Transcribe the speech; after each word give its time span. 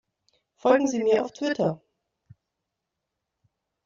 Folgen 0.55 0.87
Sie 0.87 1.03
mir 1.03 1.23
auf 1.23 1.31
Twitter! 1.31 1.79